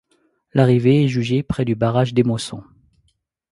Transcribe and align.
L'arrivée 0.53 1.03
est 1.03 1.07
jugée 1.07 1.43
près 1.43 1.63
du 1.63 1.75
barrage 1.75 2.15
d'Émosson. 2.15 2.63